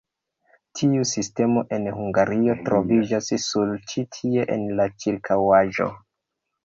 Tiu 0.79 1.03
sistemo 1.09 1.63
en 1.77 1.85
Hungario 1.97 2.55
troviĝas 2.69 3.29
nur 3.43 3.77
ĉi 3.93 4.05
tie 4.17 4.49
en 4.57 4.67
la 4.81 4.89
ĉirkaŭaĵo. 5.05 5.89